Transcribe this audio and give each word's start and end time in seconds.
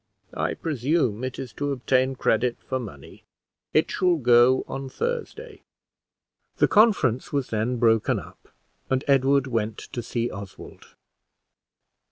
I 0.33 0.55
presume 0.55 1.23
it 1.23 1.37
is 1.37 1.53
to 1.53 1.71
obtain 1.71 2.15
credit 2.15 2.57
for 2.67 2.79
money. 2.79 3.21
It 3.71 3.91
shall 3.91 4.15
go 4.15 4.65
on 4.67 4.89
Thursday." 4.89 5.61
The 6.57 6.67
conference 6.67 7.31
was 7.31 7.51
then 7.51 7.77
broken 7.77 8.17
up, 8.17 8.49
and 8.89 9.03
Edward 9.07 9.45
went 9.45 9.77
to 9.77 10.01
see 10.01 10.31
Oswald. 10.31 10.95